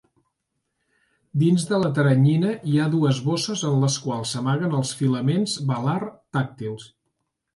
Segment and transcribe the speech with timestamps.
[1.41, 5.97] Dins de la teranyina hi ha dues bosses en les quals s'amaguen els filaments velar
[6.39, 6.89] tàctils.